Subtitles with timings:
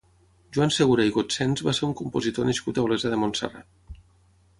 [0.55, 4.01] Joan Segura i Gotsens va ser un compositor nascut a Olesa de Montserrat.